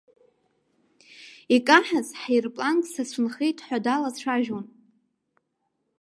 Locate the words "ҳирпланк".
2.21-2.83